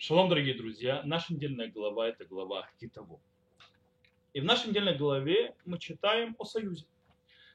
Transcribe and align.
Шалом, 0.00 0.28
дорогие 0.28 0.54
друзья. 0.54 1.02
Наша 1.04 1.34
недельная 1.34 1.66
глава– 1.66 2.08
это 2.08 2.24
глава 2.24 2.70
Китово. 2.80 3.20
И 4.32 4.40
в 4.40 4.44
нашей 4.44 4.68
недельной 4.68 4.96
главе 4.96 5.56
мы 5.64 5.80
читаем 5.80 6.36
о 6.38 6.44
союзе. 6.44 6.86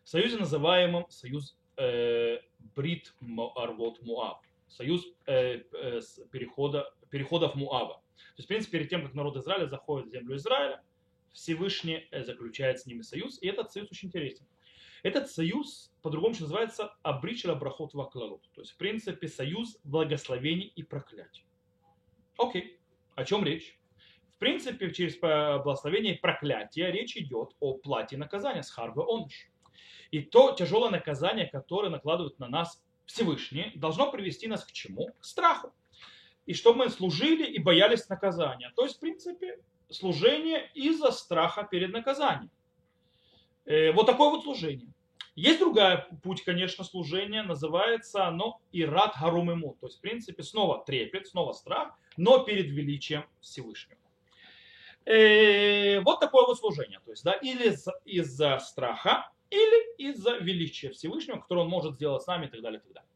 Союзе, 0.04 0.36
называемом 0.36 1.10
союз 1.10 1.56
э, 1.78 2.40
Брит 2.76 3.16
Арвот 3.56 4.02
Муав. 4.02 4.42
Союз 4.68 5.06
э, 5.26 5.62
э, 5.71 6.02
перехода, 6.32 6.94
переходов 7.10 7.56
Муава. 7.56 8.04
То 8.18 8.39
есть, 8.39 8.48
в 8.48 8.50
принципе, 8.50 8.80
перед 8.80 8.89
тем, 8.89 9.05
как 9.05 9.14
народ 9.14 9.38
Израиля 9.38 9.68
заходит 9.68 10.10
в 10.10 10.12
землю 10.12 10.36
Израиля, 10.36 10.84
Всевышний 11.32 12.10
э, 12.12 12.25
заключает 12.25 12.78
с 12.78 12.86
ними 12.86 13.04
союз. 13.04 13.41
И 13.41 13.48
этот 13.48 13.71
союз 13.71 13.89
очень 13.89 14.10
интересен. 14.10 14.46
Этот 15.02 15.32
союз 15.32 15.94
по-другому 16.02 16.36
называется 16.38 16.94
Абричера 17.04 17.55
Брахот 17.55 17.94
Ваклалут. 17.94 18.44
То 18.54 18.60
есть, 18.60 18.73
в 18.73 18.75
принципе, 18.75 19.30
союз 19.30 19.80
благословений 19.86 20.73
и 20.75 20.84
проклятий. 20.84 21.46
Окей, 22.38 22.79
о 23.15 23.23
чем 23.23 23.43
речь? 23.43 23.77
В 24.35 24.38
принципе, 24.39 24.91
через 24.91 25.17
благословение 25.17 26.16
и 26.16 26.20
проклятие 26.20 26.91
речь 26.91 27.16
идет 27.16 27.55
о 27.59 27.75
плате 27.75 28.17
наказания, 28.17 28.63
с 28.63 28.71
харвы 28.71 29.03
оныш. 29.03 29.49
И 30.12 30.21
то 30.21 30.52
тяжелое 30.52 30.89
наказание, 30.89 31.48
которое 31.48 31.89
накладывают 31.89 32.39
на 32.39 32.48
нас 32.48 32.84
Всевышний, 33.05 33.72
должно 33.75 34.11
привести 34.11 34.48
нас 34.48 34.63
к 34.63 34.72
чему? 34.72 35.11
К 35.20 35.25
страху. 35.25 35.73
И 36.45 36.53
чтобы 36.53 36.80
мы 36.80 36.89
служили 36.89 37.45
и 37.45 37.58
боялись 37.58 38.09
наказания. 38.09 38.72
То 38.75 38.84
есть, 38.84 38.97
в 38.97 39.00
принципе, 39.00 39.59
служение 39.89 40.70
из-за 40.73 41.11
страха 41.11 41.63
перед 41.63 41.91
наказанием. 41.94 42.52
Э, 43.66 43.91
вот 43.94 44.05
такое 44.05 44.30
вот 44.30 44.44
служение. 44.44 44.94
Есть 45.36 45.60
другая 45.60 46.08
путь, 46.22 46.44
конечно, 46.44 46.84
служения, 46.84 47.42
называется 47.42 48.28
оно 48.28 48.62
Ират 48.72 49.16
Харумиму. 49.16 49.78
То 49.82 49.88
есть, 49.88 49.98
в 49.98 50.02
принципе, 50.02 50.44
снова 50.44 50.84
трепет, 50.86 51.28
снова 51.28 51.54
страх, 51.54 51.94
но 52.18 52.44
перед 52.44 52.68
величием 52.68 53.26
Всевышнего. 53.42 54.00
Э, 55.06 56.00
вот 56.02 56.20
такое 56.20 56.45
вот 56.45 56.58
служение. 56.59 57.00
То 57.03 57.12
есть, 57.12 57.23
да, 57.23 57.34
или 57.34 57.75
из-за 58.06 58.59
страха, 58.59 59.31
или 59.50 59.95
из-за 59.98 60.38
величия 60.38 60.92
Всевышнего, 60.92 61.40
которое 61.40 61.62
он 61.62 61.70
может 61.70 61.95
сделать 61.95 62.22
с 62.22 62.28
нами 62.28 62.45
и 62.45 62.50
так 62.50 62.62
далее, 62.62 62.80
и 62.80 62.84
так 62.84 62.94
далее. 62.94 63.09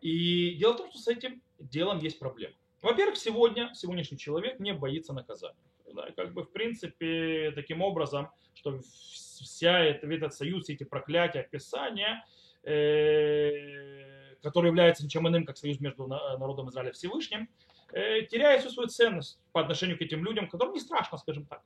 И 0.00 0.54
дело 0.56 0.74
в 0.74 0.76
том, 0.76 0.90
что 0.90 0.98
с 0.98 1.08
этим 1.08 1.42
делом 1.58 1.98
есть 1.98 2.18
проблема. 2.18 2.54
Во-первых, 2.82 3.16
сегодня 3.16 3.72
сегодняшний 3.74 4.18
человек 4.18 4.60
не 4.60 4.72
боится 4.72 5.12
наказания. 5.12 5.56
Да, 5.94 6.10
как 6.16 6.32
бы, 6.32 6.44
в 6.44 6.52
принципе, 6.52 7.52
таким 7.54 7.82
образом, 7.82 8.28
что 8.54 8.80
вся 8.80 9.90
весь 10.02 10.18
этот 10.18 10.34
союз, 10.34 10.68
эти 10.68 10.84
проклятия, 10.84 11.42
Писания, 11.50 12.24
э, 12.62 14.34
который 14.42 14.68
является 14.68 15.04
ничем 15.04 15.26
иным, 15.28 15.44
как 15.44 15.56
союз 15.56 15.80
между 15.80 16.06
народом 16.06 16.68
Израиля 16.68 16.92
Всевышним, 16.92 17.48
э, 17.92 18.22
теряет 18.22 18.60
всю 18.60 18.70
свою 18.70 18.88
ценность 18.88 19.40
по 19.52 19.60
отношению 19.60 19.98
к 19.98 20.02
этим 20.02 20.24
людям, 20.24 20.48
которым 20.48 20.74
не 20.74 20.80
страшно, 20.80 21.18
скажем 21.18 21.46
так. 21.46 21.62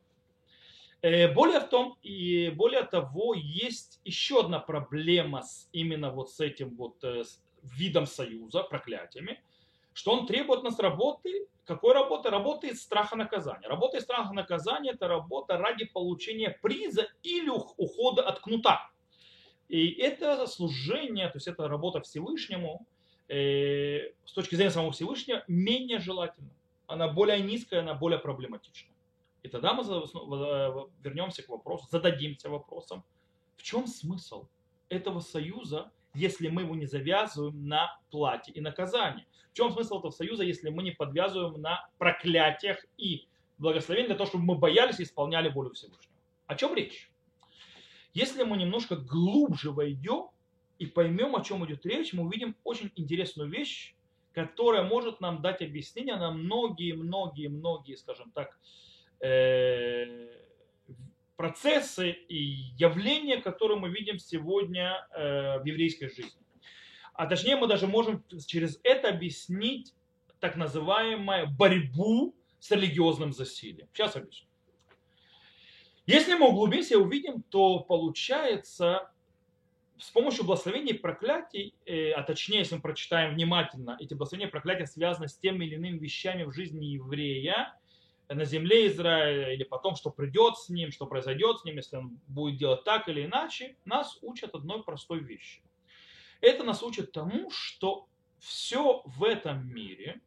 Э, 1.02 1.32
более 1.32 1.60
в 1.60 1.68
том, 1.68 1.98
и 2.02 2.50
более 2.56 2.82
того, 2.82 3.34
есть 3.34 4.00
еще 4.04 4.40
одна 4.40 4.58
проблема 4.58 5.42
с 5.42 5.68
именно 5.72 6.10
вот 6.10 6.30
с 6.30 6.40
этим 6.40 6.74
вот 6.76 7.02
э, 7.04 7.24
видом 7.62 8.06
союза, 8.06 8.62
проклятиями, 8.62 9.42
что 9.94 10.12
он 10.12 10.26
требует 10.26 10.62
нас 10.62 10.78
работы. 10.78 11.48
Какой 11.64 11.94
работы? 11.94 12.28
Работы 12.28 12.68
из 12.68 12.82
страха 12.82 13.16
наказания. 13.16 13.66
Работа 13.68 13.96
из 13.96 14.02
страха 14.02 14.34
наказания– 14.34 14.90
это 14.92 15.08
работа 15.08 15.56
ради 15.56 15.86
получения 15.86 16.50
приза 16.60 17.08
или 17.22 17.48
ухода 17.48 18.22
от 18.22 18.40
кнута. 18.40 18.90
И 19.68 19.92
это 19.92 20.46
служение, 20.46 21.28
то 21.28 21.36
есть 21.36 21.48
это 21.48 21.68
работа 21.68 22.02
Всевышнему, 22.02 22.86
э, 23.28 24.10
с 24.26 24.32
точки 24.34 24.56
зрения 24.56 24.72
самого 24.72 24.92
Всевышнего, 24.92 25.42
менее 25.48 26.00
желательна. 26.00 26.50
Она 26.86 27.08
более 27.08 27.40
низкая, 27.40 27.80
она 27.80 27.94
более 27.94 28.18
проблематична. 28.18 28.92
И 29.42 29.48
тогда 29.48 29.72
мы 29.72 29.84
вернемся 31.02 31.42
к 31.42 31.48
вопросу, 31.48 31.86
зададимся 31.90 32.50
вопросом, 32.50 33.04
в 33.56 33.62
чем 33.62 33.86
смысл 33.86 34.48
этого 34.88 35.20
союза, 35.20 35.90
если 36.14 36.48
мы 36.48 36.62
его 36.62 36.74
не 36.74 36.86
завязываем 36.86 37.66
на 37.66 37.98
плате 38.10 38.52
и 38.52 38.60
наказании? 38.60 39.26
В 39.52 39.56
чем 39.56 39.72
смысл 39.72 39.98
этого 39.98 40.10
союза, 40.10 40.42
если 40.44 40.70
мы 40.70 40.82
не 40.82 40.90
подвязываем 40.90 41.60
на 41.60 41.88
проклятиях 41.98 42.84
и 42.96 43.26
благословениях 43.58 44.08
для 44.08 44.16
того, 44.16 44.28
чтобы 44.28 44.44
мы 44.44 44.54
боялись 44.56 45.00
и 45.00 45.04
исполняли 45.04 45.48
волю 45.48 45.70
Всевышнего? 45.70 46.12
О 46.46 46.56
чем 46.56 46.74
речь? 46.74 47.10
Если 48.12 48.44
мы 48.44 48.56
немножко 48.56 48.96
глубже 48.96 49.70
войдем 49.70 50.28
и 50.78 50.86
поймем, 50.86 51.36
о 51.36 51.42
чем 51.42 51.64
идет 51.66 51.84
речь, 51.86 52.12
мы 52.12 52.24
увидим 52.24 52.56
очень 52.64 52.90
интересную 52.96 53.50
вещь, 53.50 53.94
которая 54.32 54.82
может 54.82 55.20
нам 55.20 55.40
дать 55.40 55.62
объяснение 55.62 56.16
на 56.16 56.30
многие-многие-многие, 56.30 57.96
скажем 57.96 58.30
так, 58.32 58.58
э, 59.20 60.43
процессы 61.36 62.10
и 62.10 62.36
явления, 62.78 63.38
которые 63.38 63.78
мы 63.78 63.88
видим 63.88 64.18
сегодня 64.18 65.06
э, 65.10 65.58
в 65.58 65.64
еврейской 65.64 66.08
жизни. 66.08 66.42
А 67.14 67.26
точнее 67.26 67.56
мы 67.56 67.66
даже 67.66 67.86
можем 67.86 68.24
через 68.46 68.80
это 68.82 69.08
объяснить 69.08 69.94
так 70.40 70.56
называемую 70.56 71.48
борьбу 71.48 72.34
с 72.58 72.70
религиозным 72.70 73.32
засилием. 73.32 73.88
Сейчас 73.92 74.16
объясню. 74.16 74.48
Если 76.06 76.34
мы 76.34 76.48
углубимся 76.48 76.94
и 76.94 76.98
увидим, 76.98 77.42
то 77.42 77.80
получается 77.80 79.10
с 79.98 80.10
помощью 80.10 80.44
благословений 80.44 80.92
и 80.92 80.98
проклятий, 80.98 81.74
э, 81.86 82.10
а 82.10 82.22
точнее, 82.22 82.58
если 82.58 82.74
мы 82.74 82.82
прочитаем 82.82 83.34
внимательно, 83.34 83.96
эти 84.00 84.12
благословения 84.14 84.48
и 84.48 84.50
проклятия 84.50 84.86
связаны 84.86 85.28
с 85.28 85.38
теми 85.38 85.64
или 85.64 85.76
иными 85.76 85.98
вещами 85.98 86.44
в 86.44 86.52
жизни 86.52 86.84
еврея 86.84 87.74
на 88.28 88.44
земле 88.44 88.86
Израиля, 88.88 89.52
или 89.52 89.64
потом, 89.64 89.96
что 89.96 90.10
придет 90.10 90.56
с 90.56 90.68
ним, 90.68 90.92
что 90.92 91.06
произойдет 91.06 91.58
с 91.60 91.64
ним, 91.64 91.76
если 91.76 91.96
он 91.96 92.20
будет 92.26 92.58
делать 92.58 92.84
так 92.84 93.08
или 93.08 93.24
иначе, 93.24 93.76
нас 93.84 94.18
учат 94.22 94.54
одной 94.54 94.82
простой 94.82 95.20
вещи– 95.20 95.62
это 96.44 96.62
нас 96.62 96.82
учит 96.82 97.12
тому, 97.12 97.50
что 97.50 98.06
все 98.38 99.02
в 99.06 99.24
этом 99.24 99.66
мире 99.72 100.20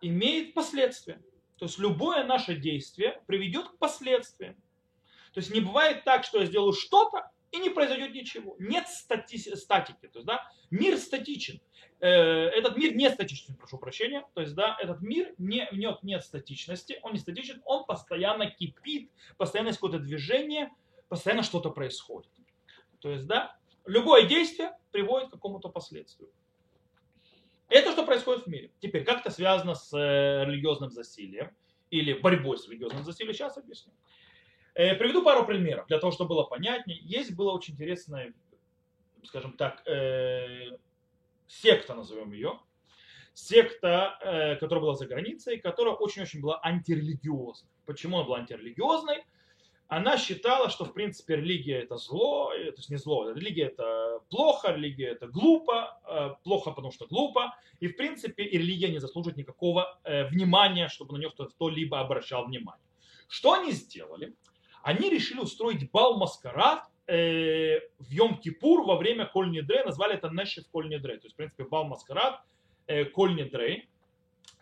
имеет 0.00 0.52
последствия. 0.52 1.22
То 1.58 1.66
есть 1.66 1.78
любое 1.78 2.24
наше 2.24 2.56
действие 2.56 3.22
приведет 3.26 3.68
к 3.68 3.78
последствиям. 3.78 4.56
То 5.32 5.38
есть 5.38 5.54
не 5.54 5.60
бывает 5.60 6.02
так, 6.02 6.24
что 6.24 6.40
я 6.40 6.46
сделаю 6.46 6.72
что-то, 6.72 7.30
и 7.52 7.58
не 7.58 7.70
произойдет 7.70 8.12
ничего. 8.12 8.56
Нет 8.58 8.88
стати 8.88 9.36
статики. 9.56 10.08
То 10.08 10.18
есть, 10.18 10.26
да, 10.26 10.48
мир 10.70 10.96
статичен. 10.96 11.60
Э, 12.00 12.08
этот 12.08 12.76
мир 12.76 12.94
не 12.94 13.10
статичен, 13.10 13.54
прошу 13.56 13.78
прощения. 13.78 14.24
То 14.34 14.40
есть, 14.40 14.54
да, 14.54 14.76
этот 14.80 15.00
мир 15.02 15.34
не, 15.38 15.66
в 15.70 15.76
нем 15.76 15.98
нет 16.02 16.24
статичности, 16.24 16.98
он 17.02 17.12
не 17.12 17.18
статичен, 17.18 17.60
он 17.64 17.84
постоянно 17.84 18.50
кипит, 18.50 19.10
постоянно 19.36 19.68
есть 19.68 19.80
какое-то 19.80 19.98
движение, 19.98 20.70
постоянно 21.08 21.42
что-то 21.42 21.70
происходит. 21.70 22.30
То 23.00 23.10
есть, 23.10 23.26
да, 23.26 23.56
любое 23.84 24.26
действие 24.26 24.72
приводит 24.92 25.28
к 25.28 25.32
какому-то 25.32 25.68
последствию. 25.68 26.30
Это 27.68 27.92
что 27.92 28.04
происходит 28.04 28.44
в 28.44 28.46
мире. 28.48 28.72
Теперь, 28.80 29.04
как 29.04 29.20
это 29.20 29.30
связано 29.30 29.74
с 29.74 29.92
э, 29.96 30.44
религиозным 30.44 30.90
засилием 30.90 31.54
или 31.90 32.12
борьбой 32.12 32.58
с 32.58 32.68
религиозным 32.68 33.04
засилием, 33.04 33.34
сейчас 33.34 33.58
объясню. 33.58 33.92
Э, 34.74 34.94
приведу 34.94 35.22
пару 35.22 35.46
примеров, 35.46 35.86
для 35.88 35.98
того, 35.98 36.12
чтобы 36.12 36.30
было 36.30 36.44
понятнее. 36.44 36.98
Есть 37.02 37.34
была 37.34 37.52
очень 37.52 37.74
интересная, 37.74 38.32
скажем 39.24 39.52
так, 39.52 39.86
э, 39.86 40.76
секта, 41.46 41.94
назовем 41.94 42.32
ее, 42.32 42.58
секта, 43.34 44.56
которая 44.60 44.82
была 44.82 44.94
за 44.94 45.06
границей, 45.06 45.58
которая 45.58 45.94
очень-очень 45.94 46.40
была 46.40 46.60
антирелигиозной. 46.62 47.70
Почему 47.86 48.18
она 48.18 48.26
была 48.26 48.38
антирелигиозной? 48.38 49.24
она 49.90 50.16
считала, 50.18 50.70
что 50.70 50.84
в 50.84 50.92
принципе 50.94 51.34
религия 51.34 51.80
это 51.80 51.96
зло, 51.96 52.50
то 52.50 52.76
есть 52.76 52.90
не 52.90 52.96
зло, 52.96 53.28
религия 53.32 53.64
это 53.64 54.20
плохо, 54.30 54.70
религия 54.70 55.08
это 55.08 55.26
глупо, 55.26 56.00
э, 56.08 56.30
плохо 56.44 56.70
потому 56.70 56.92
что 56.92 57.06
глупо, 57.06 57.56
и 57.80 57.88
в 57.88 57.96
принципе 57.96 58.44
и 58.44 58.56
религия 58.56 58.88
не 58.88 59.00
заслуживает 59.00 59.36
никакого 59.36 59.98
э, 60.04 60.28
внимания, 60.28 60.88
чтобы 60.88 61.14
на 61.14 61.18
нее 61.18 61.30
кто-либо 61.30 61.98
обращал 61.98 62.46
внимание. 62.46 62.86
Что 63.28 63.54
они 63.54 63.72
сделали? 63.72 64.36
Они 64.82 65.10
решили 65.10 65.40
устроить 65.40 65.90
бал-маскарад 65.90 66.84
э, 67.06 67.80
в 67.98 68.10
Йом-Кипур 68.10 68.84
во 68.84 68.96
время 68.96 69.26
Коль-Нидре, 69.26 69.84
назвали 69.84 70.14
это 70.14 70.30
Нешев 70.30 70.64
Коль-Нидре, 70.70 71.18
то 71.18 71.26
есть 71.26 71.34
в 71.34 71.36
принципе 71.36 71.64
бал-маскарад 71.64 72.40
Коль-Нидре, 72.86 73.84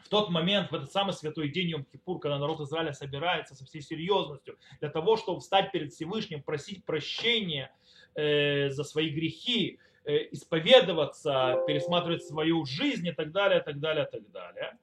в 0.09 0.11
тот 0.11 0.31
момент, 0.31 0.71
в 0.71 0.75
этот 0.75 0.91
самый 0.91 1.13
святой 1.13 1.51
день 1.51 1.71
Йом-Кипур, 1.75 2.19
когда 2.19 2.39
народ 2.39 2.61
Израиля 2.61 2.95
собирается 2.95 3.55
со 3.55 3.67
всей 3.67 3.83
серьезностью 3.83 4.57
для 4.81 4.89
того, 4.89 5.19
чтобы 5.19 5.41
встать 5.41 5.71
перед 5.71 5.93
Всевышним, 5.93 6.43
просить 6.43 6.83
прощения 6.87 7.71
э, 8.15 8.71
за 8.71 8.85
свои 8.85 9.11
грехи, 9.11 9.79
э, 10.07 10.29
исповедоваться, 10.33 11.63
пересматривать 11.67 12.25
свою 12.25 12.65
жизнь 12.65 13.07
и 13.07 13.13
так 13.13 13.33
далее, 13.33 13.61
так 13.61 13.81
далее, 13.81 14.07
так 14.07 14.23
далее. 14.31 14.79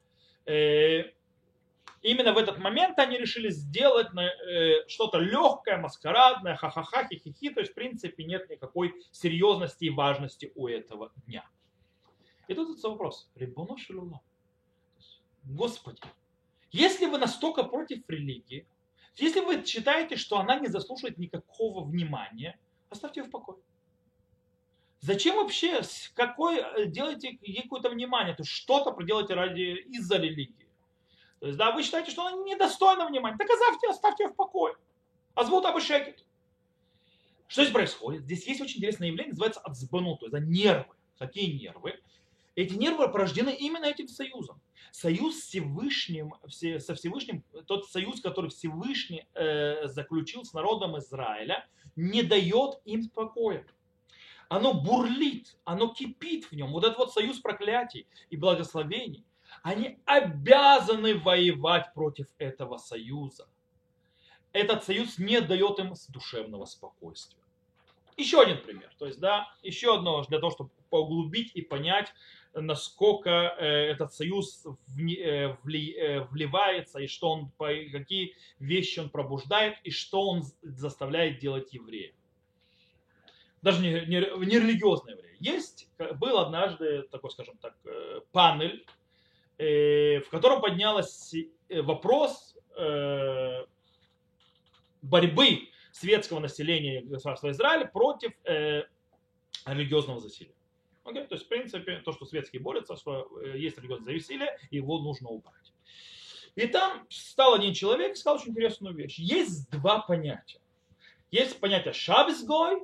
Э, 0.46 1.12
именно 2.06 2.34
в 2.34 2.38
этот 2.38 2.60
момент 2.60 3.00
они 3.00 3.18
решили 3.18 3.50
сделать 3.50 4.08
э, 4.16 4.88
что-то 4.88 5.20
легкое, 5.20 5.78
маскарадное, 5.78 6.56
ха-ха-ха, 6.56 7.08
хи-хи-хи, 7.08 7.50
то 7.50 7.60
есть 7.62 7.72
в 7.72 7.76
принципе 7.76 8.24
нет 8.24 8.50
никакой 8.50 8.94
серьезности 9.12 9.86
и 9.86 9.90
важности 9.90 10.52
у 10.56 10.68
этого 10.68 11.12
дня. 11.26 11.46
И 12.48 12.54
тут 12.54 12.72
этот 12.72 12.84
вопрос. 12.84 13.30
Шелула 13.78 14.22
Господи, 15.44 16.02
если 16.72 17.06
вы 17.06 17.18
настолько 17.18 17.64
против 17.64 18.08
религии, 18.08 18.68
если 19.16 19.40
вы 19.40 19.64
считаете, 19.66 20.16
что 20.16 20.40
она 20.40 20.60
не 20.60 20.68
заслуживает 20.68 21.18
никакого 21.18 21.86
внимания, 21.86 22.60
оставьте 22.90 23.22
ее 23.22 23.28
в 23.28 23.32
покое. 23.32 23.58
Зачем 25.00 25.36
вообще, 25.36 25.82
какой, 26.16 26.58
э, 26.58 26.86
делаете 26.88 27.38
ей 27.42 27.64
какое-то 27.64 27.90
внимание, 27.90 28.36
то 28.36 28.42
есть 28.42 28.52
что-то 28.52 28.92
проделайте 28.92 29.36
ради, 29.36 29.86
из-за 29.88 30.18
религии. 30.18 30.65
То 31.46 31.50
есть, 31.50 31.60
да, 31.60 31.70
вы 31.74 31.84
считаете, 31.84 32.10
что 32.10 32.26
она 32.26 32.42
недостойна 32.42 33.06
внимания, 33.06 33.38
так 33.38 33.48
оставьте, 33.88 34.24
ее 34.24 34.30
в 34.32 34.36
покое. 34.36 34.74
А 35.36 35.44
звук 35.44 35.64
Абышекет. 35.64 36.26
Что 37.48 37.62
здесь 37.62 37.72
происходит? 37.72 38.24
Здесь 38.24 38.48
есть 38.48 38.62
очень 38.62 38.78
интересное 38.78 39.10
явление, 39.10 39.34
называется 39.34 39.60
отзбану, 39.60 40.18
то 40.18 40.26
есть 40.26 40.48
нервы. 40.48 40.96
Какие 41.20 41.54
нервы? 41.62 42.00
Эти 42.56 42.74
нервы 42.74 43.12
порождены 43.12 43.52
именно 43.52 43.86
этим 43.86 44.08
союзом. 44.08 44.60
Союз 44.92 45.36
Всевышним, 45.36 46.34
со 46.80 46.96
Всевышним, 46.96 47.44
тот 47.68 47.88
союз, 47.92 48.22
который 48.22 48.50
Всевышний 48.50 49.28
э, 49.36 49.88
заключил 49.88 50.46
с 50.46 50.54
народом 50.54 50.98
Израиля, 50.98 51.68
не 51.96 52.24
дает 52.24 52.80
им 52.86 53.08
покоя. 53.10 53.68
Оно 54.50 54.74
бурлит, 54.74 55.56
оно 55.64 55.90
кипит 55.90 56.46
в 56.46 56.54
нем. 56.54 56.72
Вот 56.72 56.84
этот 56.84 56.98
вот 56.98 57.14
союз 57.14 57.38
проклятий 57.38 58.08
и 58.32 58.36
благословений. 58.36 59.24
Они 59.64 60.00
обязаны 60.06 61.18
воевать 61.18 61.94
против 61.94 62.28
этого 62.38 62.78
союза. 62.78 63.48
Этот 64.54 64.84
союз 64.84 65.18
не 65.18 65.42
дает 65.42 65.80
им 65.80 65.94
душевного 66.10 66.66
спокойствия. 66.66 67.40
Еще 68.18 68.42
один 68.42 68.62
пример. 68.62 68.90
То 68.98 69.08
есть, 69.08 69.20
да, 69.20 69.48
еще 69.62 69.96
одно 69.96 70.24
для 70.24 70.40
того, 70.40 70.52
чтобы 70.52 70.70
поуглубить 70.90 71.52
и 71.54 71.62
понять, 71.62 72.14
насколько 72.54 73.30
э, 73.30 73.66
этот 73.92 74.14
союз 74.14 74.66
э, 74.66 74.70
э, 74.98 75.58
вливается 75.62 77.00
и 77.00 77.08
что 77.08 77.32
он, 77.32 77.52
какие 77.58 78.36
вещи 78.60 79.00
он 79.00 79.10
пробуждает 79.10 79.76
и 79.84 79.92
что 79.92 80.30
он 80.30 80.44
заставляет 80.62 81.40
делать 81.40 81.74
еврея. 81.74 82.14
Даже 83.62 83.82
не, 83.82 84.06
не, 84.06 84.46
не 84.46 84.60
религиозный 84.60 85.14
еврей. 85.14 85.36
Есть, 85.40 85.90
был 86.20 86.38
однажды 86.38 87.04
такой, 87.04 87.32
скажем 87.32 87.58
так, 87.58 87.76
панель, 88.32 88.86
в 89.58 90.30
котором 90.30 90.62
поднялся 90.62 91.38
вопрос 91.70 92.58
борьбы 95.02 95.70
светского 95.92 96.40
населения 96.40 97.02
государства 97.02 97.52
Израиль 97.52 97.88
против 97.88 98.34
религиозного 99.66 100.20
засилия. 100.20 100.54
Okay? 101.06 101.28
То 101.28 101.36
есть, 101.36 101.46
в 101.46 101.48
принципе, 101.48 101.98
то, 101.98 102.12
что 102.12 102.26
светские 102.26 102.62
борются, 102.62 102.96
что 102.96 103.30
э, 103.42 103.58
есть 103.58 103.78
религиозное 103.78 104.18
засилие, 104.18 104.58
его 104.72 105.00
нужно 105.00 105.30
убрать. 105.30 105.72
И 106.56 106.68
там 106.68 107.06
стал 107.10 107.56
один 107.56 107.74
человек 107.74 108.14
и 108.14 108.16
сказал 108.16 108.40
очень 108.40 108.52
интересную 108.52 108.96
вещь. 108.96 109.18
Есть 109.20 109.70
два 109.70 110.00
понятия. 110.00 110.60
Есть 111.32 111.60
понятие 111.60 111.94
шабсгой 111.94 112.82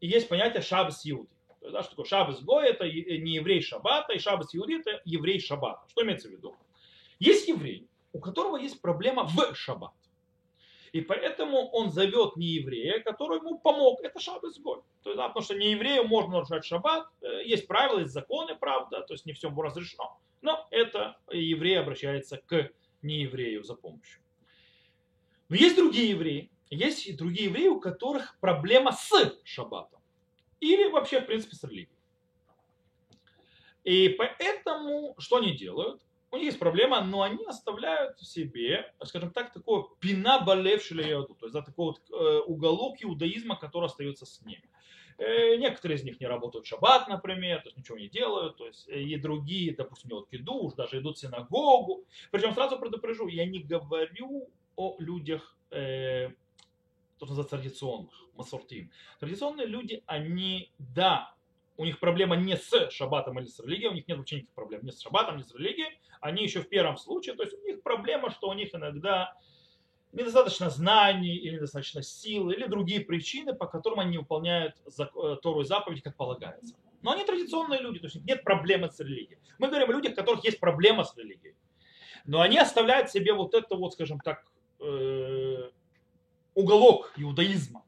и 0.00 0.08
есть 0.08 0.28
понятие 0.28 0.62
шабс 0.62 1.04
юди. 1.04 1.28
То 1.60 1.66
есть, 1.66 1.74
да, 1.74 1.82
что 1.82 1.90
такое 1.90 2.06
шабс 2.06 2.40
гой, 2.40 2.68
это 2.68 2.84
не 2.86 3.34
еврей 3.34 3.60
шаббата, 3.60 4.14
и 4.14 4.18
шабас 4.18 4.54
юди 4.54 4.80
это 4.80 5.00
еврей 5.04 5.40
шаббата. 5.40 5.86
Что 5.88 6.02
имеется 6.02 6.28
в 6.28 6.32
виду? 6.32 6.56
Есть 7.18 7.48
еврей, 7.48 7.86
у 8.12 8.18
которого 8.18 8.56
есть 8.56 8.80
проблема 8.80 9.24
в 9.24 9.54
шаббат. 9.54 9.92
И 10.92 11.02
поэтому 11.02 11.68
он 11.68 11.90
зовет 11.90 12.36
не 12.36 12.46
еврея, 12.46 13.00
который 13.00 13.38
ему 13.38 13.58
помог. 13.58 14.00
Это 14.02 14.18
шаббат 14.18 14.54
сгой. 14.54 14.80
То 15.02 15.10
есть, 15.10 15.18
да, 15.18 15.28
потому 15.28 15.44
что 15.44 15.54
не 15.54 15.70
еврею 15.72 16.08
можно 16.08 16.32
нарушать 16.32 16.64
шаббат. 16.64 17.06
Э, 17.20 17.44
есть 17.44 17.68
правила, 17.68 18.00
есть 18.00 18.12
законы, 18.12 18.56
правда. 18.56 19.02
То 19.02 19.14
есть 19.14 19.26
не 19.26 19.32
все 19.32 19.50
разрешено. 19.50 20.18
Но 20.42 20.66
это 20.70 21.18
еврей 21.30 21.78
обращается 21.78 22.38
к 22.38 22.70
нееврею 23.02 23.62
за 23.62 23.74
помощью. 23.74 24.20
Но 25.48 25.56
есть 25.56 25.76
другие 25.76 26.10
евреи. 26.10 26.50
Есть 26.70 27.06
и 27.06 27.12
другие 27.12 27.46
евреи, 27.46 27.68
у 27.68 27.80
которых 27.80 28.38
проблема 28.40 28.92
с 28.92 29.36
шаббатом. 29.44 29.99
Или 30.60 30.90
вообще, 30.90 31.20
в 31.20 31.26
принципе, 31.26 31.56
с 31.56 31.64
религией. 31.64 31.88
И 33.84 34.10
поэтому 34.10 35.14
что 35.18 35.36
они 35.36 35.56
делают? 35.56 36.02
у 36.32 36.36
них 36.36 36.46
есть 36.46 36.58
проблема, 36.58 37.02
но 37.02 37.22
они 37.22 37.44
оставляют 37.44 38.20
себе, 38.20 38.92
скажем 39.04 39.32
так, 39.32 39.52
такое 39.52 39.84
пина 39.98 40.40
болевшего 40.40 41.00
яду, 41.00 41.34
то 41.34 41.46
есть 41.46 41.54
да, 41.54 41.62
такой 41.62 41.86
вот 41.86 42.00
э, 42.10 42.38
уголок 42.46 42.96
иудаизма, 43.00 43.56
который 43.56 43.86
остается 43.86 44.26
с 44.26 44.40
ними. 44.42 44.62
Э, 45.18 45.56
некоторые 45.56 45.98
из 45.98 46.04
них 46.04 46.20
не 46.20 46.26
работают 46.26 46.66
в 46.66 46.68
шаббат, 46.68 47.08
например, 47.08 47.60
то 47.62 47.68
есть 47.68 47.76
ничего 47.76 47.98
не 47.98 48.08
делают, 48.08 48.56
то 48.58 48.66
есть 48.66 48.86
и 48.88 49.16
другие, 49.16 49.74
допустим, 49.74 50.10
делают 50.10 50.28
кидуш, 50.28 50.74
даже 50.74 50.98
идут 51.00 51.16
в 51.16 51.20
синагогу. 51.20 52.04
Причем 52.30 52.54
сразу 52.54 52.78
предупрежу, 52.78 53.26
я 53.26 53.44
не 53.44 53.58
говорю 53.58 54.48
о 54.76 54.96
людях, 55.00 55.56
э, 55.72 56.30
то, 57.20 57.26
что 57.26 57.34
называется, 57.34 57.56
традиционных, 57.58 58.14
масортим. 58.34 58.90
Традиционные 59.18 59.66
люди, 59.66 60.02
они, 60.06 60.72
да, 60.78 61.34
у 61.76 61.84
них 61.84 62.00
проблема 62.00 62.34
не 62.34 62.56
с 62.56 62.90
шаббатом 62.90 63.38
или 63.38 63.46
с 63.46 63.60
религией, 63.60 63.88
у 63.88 63.94
них 63.94 64.08
нет 64.08 64.16
вообще 64.16 64.36
никаких 64.36 64.54
проблем 64.54 64.80
ни 64.84 64.90
с 64.90 65.00
шаббатом, 65.00 65.36
ни 65.36 65.42
с 65.42 65.54
религией, 65.54 66.00
они 66.20 66.42
еще 66.42 66.62
в 66.62 66.68
первом 66.68 66.96
случае, 66.96 67.34
то 67.34 67.42
есть 67.42 67.54
у 67.54 67.66
них 67.66 67.82
проблема, 67.82 68.30
что 68.30 68.48
у 68.48 68.54
них 68.54 68.74
иногда 68.74 69.34
недостаточно 70.12 70.70
знаний 70.70 71.36
или 71.36 71.56
недостаточно 71.56 72.02
силы 72.02 72.54
или 72.54 72.66
другие 72.66 73.00
причины, 73.00 73.54
по 73.54 73.66
которым 73.66 74.00
они 74.00 74.12
не 74.12 74.18
выполняют 74.18 74.74
э, 74.98 75.36
Тору 75.42 75.60
и 75.60 75.64
заповедь, 75.64 76.02
как 76.02 76.16
полагается. 76.16 76.74
Но 77.02 77.12
они 77.12 77.24
традиционные 77.24 77.80
люди, 77.80 77.98
то 77.98 78.06
есть 78.06 78.24
нет 78.24 78.44
проблемы 78.44 78.90
с 78.90 78.98
религией. 78.98 79.38
Мы 79.58 79.68
говорим 79.68 79.90
о 79.90 79.92
людях, 79.92 80.12
у 80.12 80.16
которых 80.16 80.44
есть 80.44 80.58
проблема 80.58 81.04
с 81.04 81.16
религией. 81.16 81.54
Но 82.24 82.40
они 82.40 82.58
оставляют 82.58 83.10
себе 83.10 83.32
вот 83.34 83.54
это 83.54 83.76
вот, 83.76 83.92
скажем 83.92 84.20
так, 84.20 84.44
э, 84.80 84.84
уголок 86.54 87.12
иудаизма. 87.16 87.84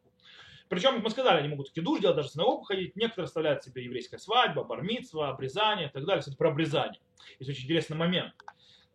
Причем, 0.69 0.95
как 0.95 1.05
мы 1.05 1.11
сказали, 1.11 1.41
они 1.41 1.49
могут 1.49 1.71
кидуш 1.71 2.01
делать, 2.01 2.17
даже 2.17 2.29
в 2.29 2.33
синагогу 2.33 2.63
ходить. 2.63 2.97
Некоторые 2.97 3.27
оставляют 3.27 3.63
себе 3.63 3.85
еврейская 3.85 4.19
свадьба, 4.19 4.65
бармитство, 4.65 5.29
обрезание 5.29 5.89
и 5.89 5.91
так 5.91 6.05
далее. 6.07 6.21
Кстати, 6.21 6.37
про 6.37 6.49
обрезание. 6.49 7.01
Есть 7.39 7.51
очень 7.51 7.65
интересный 7.65 7.97
момент. 7.97 8.33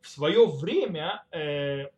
В 0.02 0.10
свое 0.10 0.48
время 0.48 1.24
э, 1.32 1.90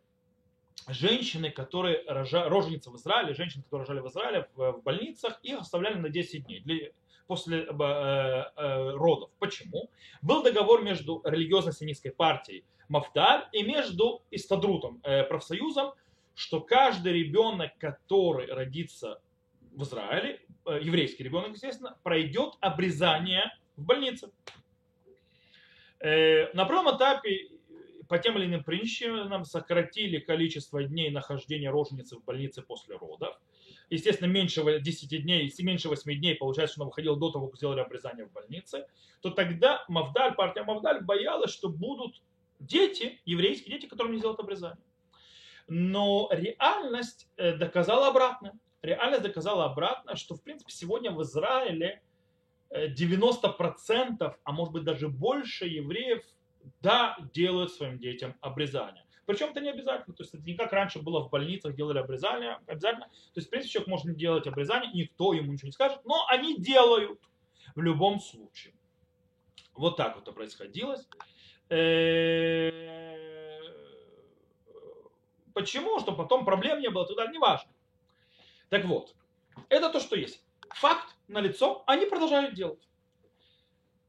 женщины, 0.88 1.50
которые 1.50 2.04
рожа, 2.06 2.48
роженицы 2.48 2.90
в 2.90 2.96
Израиле, 2.96 3.34
женщины, 3.34 3.62
которые 3.62 3.86
рожали 3.86 4.00
в 4.00 4.10
Израиле 4.10 4.48
в, 4.54 4.72
в 4.72 4.82
больницах, 4.82 5.40
их 5.42 5.60
оставляли 5.60 5.94
на 5.94 6.10
10 6.10 6.44
дней 6.44 6.60
для, 6.60 6.90
после 7.26 7.60
э, 7.60 7.64
э, 7.68 8.90
родов. 8.96 9.30
Почему? 9.38 9.88
Был 10.20 10.42
договор 10.42 10.82
между 10.82 11.22
религиозной 11.24 11.72
сионистской 11.72 12.10
партией 12.10 12.64
Мафдаль 12.88 13.48
и 13.52 13.62
между 13.62 14.22
Истадрутом, 14.32 15.00
э, 15.04 15.22
профсоюзом, 15.22 15.92
что 16.34 16.60
каждый 16.60 17.12
ребенок, 17.12 17.76
который 17.78 18.52
родится 18.52 19.20
в 19.72 19.82
Израиле, 19.82 20.40
э, 20.66 20.78
еврейский 20.82 21.24
ребенок, 21.24 21.52
естественно, 21.52 21.98
пройдет 22.02 22.54
обрезание 22.60 23.52
в 23.76 23.84
больнице. 23.84 24.30
Э, 26.00 26.52
на 26.54 26.64
первом 26.64 26.96
этапе 26.96 27.50
по 28.08 28.18
тем 28.18 28.36
или 28.38 28.46
иным 28.46 28.64
причинам 28.64 29.44
сократили 29.44 30.18
количество 30.18 30.82
дней 30.82 31.10
нахождения 31.10 31.70
роженицы 31.70 32.16
в 32.16 32.24
больнице 32.24 32.60
после 32.60 32.96
родов. 32.96 33.38
Естественно, 33.88 34.28
меньше 34.28 34.62
10 34.80 35.22
дней, 35.22 35.52
меньше 35.60 35.88
8 35.88 36.18
дней, 36.18 36.34
получается, 36.34 36.74
что 36.74 36.82
она 36.82 36.88
выходила 36.88 37.16
до 37.16 37.30
того, 37.30 37.46
как 37.46 37.56
сделали 37.56 37.80
обрезание 37.80 38.26
в 38.26 38.32
больнице, 38.32 38.86
то 39.20 39.30
тогда 39.30 39.84
Мавдаль, 39.88 40.34
партия 40.34 40.64
Мавдаль 40.64 41.04
боялась, 41.04 41.52
что 41.52 41.68
будут 41.68 42.20
дети, 42.58 43.20
еврейские 43.24 43.76
дети, 43.76 43.88
которым 43.88 44.12
не 44.12 44.18
сделают 44.18 44.40
обрезание. 44.40 44.82
Но 45.70 46.28
реальность 46.32 47.28
э, 47.38 47.56
доказала 47.56 48.08
обратное 48.08 48.52
реальность 48.82 49.22
доказала 49.22 49.66
обратно, 49.66 50.16
что 50.16 50.34
в 50.34 50.42
принципе 50.42 50.72
сегодня 50.72 51.10
в 51.10 51.22
Израиле 51.22 52.02
90%, 52.70 54.16
э, 54.20 54.34
а 54.44 54.52
может 54.52 54.72
быть 54.72 54.84
даже 54.84 55.08
больше 55.08 55.66
евреев, 55.66 56.22
да, 56.82 57.16
делают 57.32 57.72
своим 57.72 57.98
детям 57.98 58.34
обрезание. 58.40 59.04
Причем 59.26 59.50
это 59.50 59.60
не 59.60 59.70
обязательно, 59.70 60.14
то 60.14 60.22
есть 60.22 60.34
это 60.34 60.42
не 60.42 60.54
как 60.54 60.72
раньше 60.72 61.00
было 61.00 61.20
в 61.20 61.30
больницах, 61.30 61.74
делали 61.74 61.98
обрезание, 61.98 62.58
обязательно. 62.66 63.06
То 63.06 63.38
есть, 63.38 63.46
в 63.46 63.50
принципе, 63.50 63.72
человек 63.74 63.88
может 63.88 64.16
делать 64.16 64.46
обрезание, 64.46 64.90
никто 64.92 65.32
ему 65.32 65.52
ничего 65.52 65.68
не 65.68 65.72
скажет, 65.72 66.00
но 66.04 66.26
они 66.28 66.56
делают 66.58 67.20
в 67.74 67.80
любом 67.80 68.18
случае. 68.18 68.74
Вот 69.74 69.96
так 69.96 70.16
вот 70.16 70.24
это 70.24 70.32
происходило. 70.32 70.96
Почему? 75.54 76.00
Чтобы 76.00 76.18
потом 76.18 76.44
проблем 76.44 76.80
не 76.80 76.90
было, 76.90 77.06
туда 77.06 77.26
не 77.26 77.38
важно. 77.38 77.70
Так 78.68 78.84
вот, 78.84 79.14
это 79.68 79.90
то, 79.90 80.00
что 80.00 80.16
есть. 80.16 80.44
Факт 80.70 81.16
на 81.28 81.40
лицо, 81.40 81.82
они 81.86 82.06
продолжают 82.06 82.54
делать. 82.54 82.88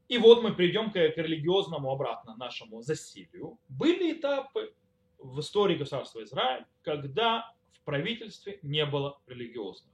И 0.08 0.18
вот 0.18 0.42
мы 0.42 0.54
придем 0.54 0.90
к, 0.90 0.94
к 0.94 1.16
религиозному 1.16 1.90
обратно 1.90 2.36
нашему 2.36 2.82
засилию. 2.82 3.58
Были 3.68 4.12
этапы 4.12 4.74
в 5.18 5.40
истории 5.40 5.76
государства 5.76 6.22
Израиль, 6.22 6.66
когда 6.82 7.52
в 7.72 7.80
правительстве 7.84 8.58
не 8.62 8.84
было 8.84 9.18
религиозных. 9.26 9.92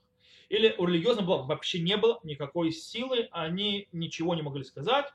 Или 0.49 0.75
у 0.79 0.87
религиозных 0.87 1.27
было, 1.27 1.43
вообще 1.43 1.81
не 1.81 1.97
было 1.97 2.21
никакой 2.25 2.73
силы, 2.73 3.29
они 3.33 3.89
ничего 3.93 4.35
не 4.35 4.43
могли 4.43 4.65
сказать. 4.65 5.07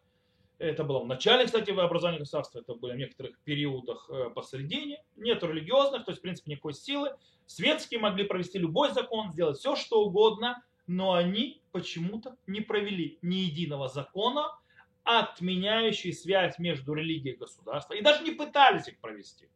Это 0.64 0.86
было 0.86 1.00
в 1.00 1.08
начале, 1.08 1.44
кстати, 1.44 1.72
образования 1.72 2.20
государства, 2.20 2.60
это 2.60 2.74
было 2.76 2.94
в 2.94 2.96
некоторых 2.96 3.38
периодах 3.40 4.10
э, 4.10 4.30
посередине. 4.30 5.04
Нет 5.18 5.44
религиозных, 5.44 6.06
то 6.06 6.12
есть, 6.12 6.20
в 6.20 6.22
принципе, 6.22 6.52
никакой 6.52 6.74
силы. 6.74 7.14
Светские 7.46 8.00
могли 8.00 8.24
провести 8.24 8.60
любой 8.60 8.92
закон, 8.94 9.30
сделать 9.34 9.58
все, 9.58 9.76
что 9.76 10.02
угодно, 10.06 10.64
но 10.88 11.14
они 11.14 11.62
почему-то 11.74 12.38
не 12.48 12.62
провели 12.62 13.20
ни 13.22 13.36
единого 13.36 13.90
закона, 13.90 14.58
отменяющий 15.04 16.14
связь 16.14 16.58
между 16.60 16.94
религией 16.94 17.36
и 17.36 17.38
государством, 17.38 17.98
и 17.98 18.02
даже 18.02 18.24
не 18.24 18.32
пытались 18.32 18.88
их 18.88 19.00
провести. 19.02 19.50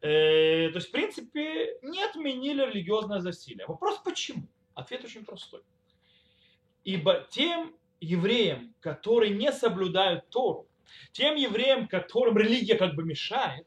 Э, 0.00 0.70
то 0.70 0.76
есть, 0.78 0.88
в 0.88 0.90
принципе, 0.90 1.78
не 1.82 2.02
отменили 2.02 2.66
религиозное 2.66 3.20
засилие. 3.20 3.64
Вопрос 3.68 4.00
почему? 4.04 4.48
Ответ 4.74 5.04
очень 5.04 5.24
простой. 5.24 5.62
Ибо 6.82 7.28
тем 7.30 7.76
евреям, 8.02 8.74
которые 8.80 9.34
не 9.34 9.52
соблюдают 9.52 10.28
Тору, 10.28 10.66
тем 11.12 11.36
евреям, 11.36 11.88
которым 11.88 12.36
религия 12.36 12.74
как 12.74 12.94
бы 12.94 13.04
мешает, 13.04 13.66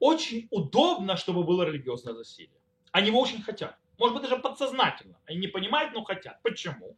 очень 0.00 0.48
удобно, 0.50 1.16
чтобы 1.16 1.44
было 1.44 1.64
религиозное 1.64 2.14
засилие. 2.14 2.60
Они 2.92 3.08
его 3.08 3.20
очень 3.20 3.42
хотят. 3.42 3.76
Может 3.98 4.14
быть, 4.14 4.28
даже 4.28 4.40
подсознательно. 4.40 5.18
Они 5.26 5.38
не 5.38 5.48
понимают, 5.48 5.92
но 5.92 6.04
хотят. 6.04 6.40
Почему? 6.42 6.96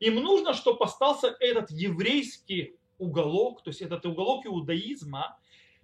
Им 0.00 0.16
нужно, 0.16 0.54
чтобы 0.54 0.84
остался 0.84 1.36
этот 1.38 1.70
еврейский 1.70 2.74
уголок, 2.98 3.62
то 3.62 3.70
есть 3.70 3.82
этот 3.82 4.04
уголок 4.06 4.46
иудаизма, 4.46 5.38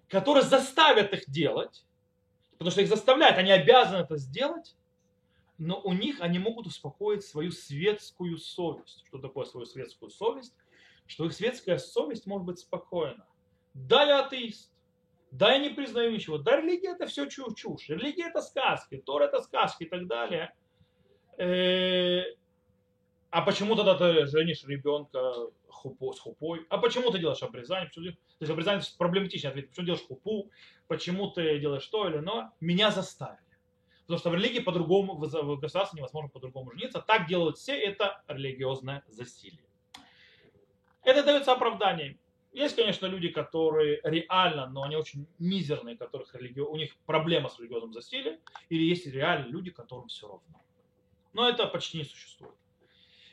который 0.09 0.43
заставит 0.43 1.13
их 1.13 1.29
делать, 1.29 1.85
потому 2.53 2.71
что 2.71 2.81
их 2.81 2.89
заставляют, 2.89 3.39
они 3.39 3.51
обязаны 3.51 4.03
это 4.03 4.17
сделать, 4.17 4.75
но 5.59 5.81
у 5.81 5.93
них 5.93 6.21
они 6.21 6.39
могут 6.39 6.67
успокоить 6.67 7.25
свою 7.25 7.51
светскую 7.51 8.39
совесть. 8.39 9.05
Что 9.07 9.19
такое 9.19 9.45
свою 9.47 9.67
светскую 9.67 10.11
совесть? 10.11 10.55
Что 11.07 11.27
их 11.27 11.33
светская 11.33 11.79
совесть 11.79 12.27
может 12.27 12.47
быть 12.47 12.59
спокойна. 12.59 13.27
Да, 13.75 14.05
я 14.05 14.25
атеист. 14.25 14.73
Да, 15.31 15.53
я 15.53 15.59
не 15.59 15.71
признаю 15.71 16.13
ничего. 16.13 16.39
Да, 16.39 16.61
религия 16.61 16.93
это 16.93 17.07
все 17.07 17.27
чушь. 17.27 17.89
Религия 17.89 18.29
это 18.29 18.43
сказки. 18.43 18.97
Тор 18.99 19.23
это 19.23 19.43
сказки 19.43 19.85
и 19.85 19.89
так 19.89 20.07
далее. 20.07 20.55
Э, 21.39 22.23
а 23.31 23.43
почему 23.43 23.77
тогда 23.77 23.97
ты 23.97 24.27
женишь 24.27 24.65
ребенка 24.65 25.19
с 25.69 26.19
хупой? 26.21 26.67
А 26.71 26.79
почему 26.79 27.11
ты 27.11 27.19
делаешь 27.19 27.43
обрезание? 27.43 27.89
Почему, 27.89 28.13
то 28.13 28.17
есть 28.41 28.51
обрезание 28.51 28.83
проблематичный 28.97 29.51
ответ. 29.51 29.69
Почему 29.69 29.87
делаешь 29.87 30.07
хупу? 30.07 30.51
Почему 30.89 31.31
ты 31.31 31.59
делаешь 31.59 31.87
то 31.87 32.09
или 32.09 32.19
иное? 32.19 32.53
Меня 32.61 32.91
заставили. 32.91 33.46
Потому 34.07 34.21
что 34.21 34.31
в 34.31 34.35
религии 34.35 34.61
по-другому, 34.61 35.15
в 35.15 35.59
государстве 35.59 35.99
невозможно 35.99 36.31
по-другому 36.31 36.71
жениться. 36.71 37.01
Так 37.01 37.27
делают 37.27 37.59
все, 37.59 37.77
это 37.77 38.23
религиозное 38.29 39.03
засилие. 39.09 39.65
Это 41.03 41.25
дается 41.25 41.53
оправданием. 41.53 42.17
Есть, 42.53 42.77
конечно, 42.77 43.07
люди, 43.07 43.29
которые 43.29 44.01
реально, 44.05 44.69
но 44.69 44.85
они 44.85 44.97
очень 44.97 45.27
мизерные, 45.39 45.97
которых 45.97 46.33
религи... 46.37 46.61
у 46.61 46.77
них 46.77 46.97
проблема 47.05 47.49
с 47.49 47.59
религиозным 47.59 47.93
засилием, 47.93 48.39
или 48.69 48.85
есть 48.85 49.07
реально 49.09 49.49
люди, 49.49 49.71
которым 49.71 50.07
все 50.07 50.29
равно. 50.29 50.63
Но 51.33 51.49
это 51.49 51.67
почти 51.67 51.99
не 51.99 52.05
существует. 52.05 52.55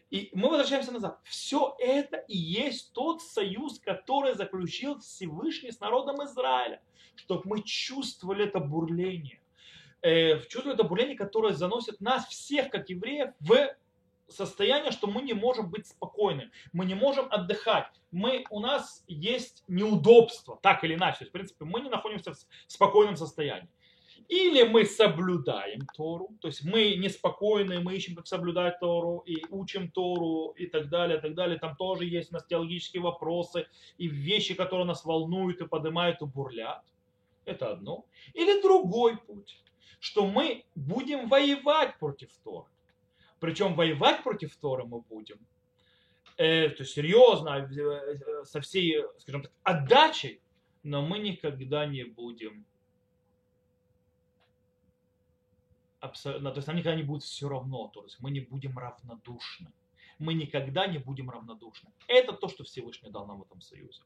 И 0.09 0.31
мы 0.33 0.49
возвращаемся 0.49 0.91
назад. 0.91 1.19
Все 1.23 1.75
это 1.79 2.17
и 2.17 2.35
есть 2.35 2.93
тот 2.93 3.21
союз, 3.21 3.79
который 3.79 4.33
заключил 4.33 4.99
Всевышний 4.99 5.71
с 5.71 5.79
народом 5.79 6.23
Израиля, 6.25 6.81
чтобы 7.15 7.43
мы 7.45 7.61
чувствовали 7.61 8.45
это 8.45 8.59
бурление 8.59 9.42
э, 10.03 10.39
чувствует 10.41 10.75
это 10.75 10.83
бурление, 10.83 11.17
которое 11.17 11.53
заносит 11.53 11.99
нас 12.01 12.27
всех, 12.27 12.69
как 12.69 12.89
евреев, 12.89 13.31
в 13.39 13.75
состояние, 14.27 14.91
что 14.91 15.07
мы 15.07 15.21
не 15.21 15.33
можем 15.33 15.69
быть 15.69 15.87
спокойны, 15.87 16.51
мы 16.71 16.85
не 16.85 16.95
можем 16.95 17.27
отдыхать, 17.29 17.87
мы, 18.11 18.45
у 18.49 18.59
нас 18.59 19.03
есть 19.07 19.63
неудобства, 19.67 20.59
так 20.61 20.83
или 20.83 20.95
иначе. 20.95 21.19
То 21.19 21.23
есть, 21.23 21.29
в 21.29 21.33
принципе, 21.33 21.65
мы 21.65 21.81
не 21.81 21.89
находимся 21.89 22.33
в 22.33 22.37
спокойном 22.67 23.15
состоянии. 23.15 23.69
Или 24.29 24.63
мы 24.63 24.85
соблюдаем 24.85 25.81
Тору, 25.95 26.29
то 26.39 26.47
есть 26.47 26.63
мы 26.63 26.95
неспокойны, 26.95 27.81
мы 27.81 27.95
ищем, 27.95 28.15
как 28.15 28.25
соблюдать 28.25 28.79
Тору, 28.79 29.23
и 29.25 29.43
учим 29.49 29.91
Тору, 29.91 30.53
и 30.57 30.65
так 30.67 30.89
далее, 30.89 31.17
и 31.17 31.21
так 31.21 31.35
далее. 31.35 31.59
Там 31.59 31.75
тоже 31.75 32.05
есть 32.05 32.31
у 32.31 32.35
нас 32.35 32.45
теологические 32.45 33.03
вопросы, 33.03 33.67
и 33.97 34.07
вещи, 34.07 34.53
которые 34.53 34.85
нас 34.85 35.03
волнуют, 35.03 35.59
и 35.59 35.67
поднимают, 35.67 36.21
и 36.21 36.25
бурлят. 36.25 36.83
Это 37.43 37.71
одно. 37.71 38.05
Или 38.33 38.61
другой 38.61 39.17
путь 39.17 39.62
что 39.99 40.27
мы 40.27 40.65
будем 40.75 41.29
воевать 41.29 41.97
против 41.99 42.29
Торы. 42.43 42.67
Причем 43.39 43.75
воевать 43.75 44.23
против 44.23 44.55
Торы 44.57 44.85
мы 44.85 45.01
будем, 45.01 45.37
э, 46.37 46.69
то 46.69 46.83
есть 46.83 46.93
серьезно, 46.93 47.69
э, 47.69 48.45
со 48.45 48.61
всей, 48.61 49.03
скажем 49.19 49.43
так, 49.43 49.51
отдачей, 49.63 50.41
но 50.83 51.01
мы 51.05 51.19
никогда 51.19 51.85
не 51.85 52.03
будем 52.03 52.65
абсолютно, 55.99 56.51
то 56.51 56.57
есть 56.57 56.67
нам 56.67 56.75
никогда 56.75 56.95
не 56.97 57.03
будет 57.03 57.23
все 57.23 57.47
равно, 57.47 57.87
то 57.87 58.03
есть 58.03 58.19
мы 58.19 58.31
не 58.31 58.41
будем 58.41 58.77
равнодушны. 58.77 59.71
Мы 60.19 60.33
никогда 60.33 60.85
не 60.85 60.99
будем 60.99 61.29
равнодушны. 61.29 61.89
Это 62.07 62.33
то, 62.33 62.47
что 62.47 62.63
Всевышний 62.63 63.09
дал 63.09 63.25
нам 63.25 63.39
в 63.39 63.43
этом 63.43 63.61
союзе. 63.61 64.01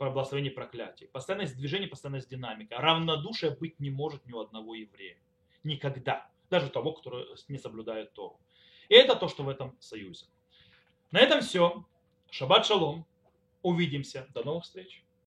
Благословение 0.00 0.50
и 0.50 0.54
проклятие. 0.54 1.10
Постоянность 1.10 1.58
движения, 1.58 1.86
постоянность 1.86 2.30
динамика. 2.30 2.78
Равнодушие 2.78 3.50
быть 3.50 3.78
не 3.80 3.90
может 3.90 4.24
ни 4.24 4.32
у 4.32 4.40
одного 4.40 4.74
еврея. 4.74 5.18
Никогда. 5.62 6.26
Даже 6.48 6.70
того, 6.70 6.94
который 6.94 7.26
не 7.48 7.58
соблюдает 7.58 8.14
Тору. 8.14 8.40
И 8.88 8.94
это 8.94 9.14
то, 9.14 9.28
что 9.28 9.42
в 9.42 9.50
этом 9.50 9.76
союзе. 9.78 10.24
На 11.10 11.20
этом 11.20 11.42
все. 11.42 11.84
Шаббат 12.30 12.64
шалом. 12.64 13.04
Увидимся. 13.60 14.26
До 14.32 14.42
новых 14.42 14.64
встреч. 14.64 15.04